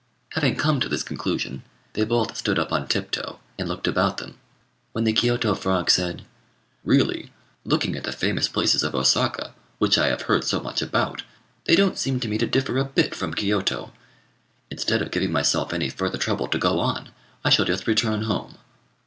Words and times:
Having 0.29 0.55
come 0.55 0.79
to 0.79 0.89
this 0.89 1.03
conclusion, 1.03 1.61
they 1.93 2.03
both 2.03 2.35
stood 2.35 2.57
up 2.57 2.71
on 2.73 2.87
tiptoe, 2.87 3.39
and 3.59 3.67
looked 3.69 3.85
about 3.85 4.17
them; 4.17 4.39
when 4.93 5.03
the 5.03 5.13
Kiôto 5.13 5.55
frog 5.55 5.91
said 5.91 6.25
"Really, 6.83 7.29
looking 7.65 7.95
at 7.95 8.03
the 8.05 8.11
famous 8.11 8.47
places 8.47 8.81
of 8.81 8.95
Osaka, 8.95 9.53
which 9.77 9.99
I 9.99 10.07
have 10.07 10.23
heard 10.23 10.43
so 10.43 10.59
much 10.59 10.81
about, 10.81 11.21
they 11.65 11.75
don't 11.75 11.99
seem 11.99 12.19
to 12.21 12.27
me 12.27 12.39
to 12.39 12.47
differ 12.47 12.79
a 12.79 12.83
bit 12.85 13.13
from 13.13 13.35
Kiôto. 13.35 13.91
Instead 14.71 15.03
of 15.03 15.11
giving 15.11 15.31
myself 15.31 15.71
any 15.71 15.87
further 15.91 16.17
trouble 16.17 16.47
to 16.47 16.57
go 16.57 16.79
on, 16.79 17.09
I 17.45 17.51
shall 17.51 17.65
just 17.65 17.85
return 17.85 18.23
home." 18.23 18.57